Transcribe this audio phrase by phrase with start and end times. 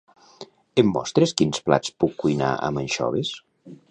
[0.83, 3.33] Em mostres quins plats puc cuinar amb anxoves?